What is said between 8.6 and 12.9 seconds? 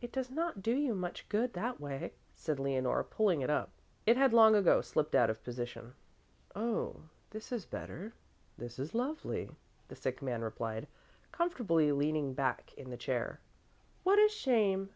is lovely," the sick man replied, comfortably leaning back in